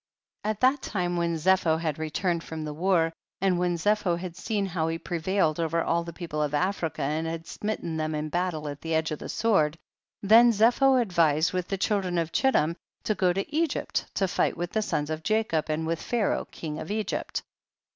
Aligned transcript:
7. 0.43 0.49
At 0.49 0.59
that 0.61 0.81
time 0.81 1.15
when 1.15 1.35
Zepho 1.37 1.77
had 1.79 1.99
returned 1.99 2.43
from 2.43 2.63
the 2.65 2.73
war, 2.73 3.13
and 3.39 3.59
when 3.59 3.75
Zepho 3.77 4.15
had 4.17 4.35
seen 4.35 4.65
how 4.65 4.87
he 4.87 4.97
prevailed 4.97 5.59
over 5.59 5.83
all 5.83 6.03
the 6.03 6.11
people 6.11 6.41
of 6.41 6.55
Africa 6.55 7.03
and 7.03 7.27
had 7.27 7.45
smitten 7.45 7.97
them 7.97 8.15
in 8.15 8.29
battle 8.29 8.67
at 8.67 8.81
the 8.81 8.95
edge 8.95 9.11
of 9.11 9.19
the 9.19 9.29
sword, 9.29 9.77
then 10.23 10.51
Zepho 10.51 10.95
advised 10.99 11.53
with 11.53 11.67
the 11.67 11.77
children 11.77 12.17
of 12.17 12.31
Chittim, 12.31 12.75
to 13.03 13.13
go 13.13 13.31
to 13.31 13.55
Egypt 13.55 14.07
to 14.15 14.27
fight 14.27 14.57
with 14.57 14.71
the 14.71 14.81
sons 14.81 15.11
of 15.11 15.21
Jacob 15.21 15.69
and 15.69 15.85
with 15.85 16.01
Pharaoh 16.01 16.47
king 16.49 16.79
of 16.79 16.89
Egypt. 16.89 17.43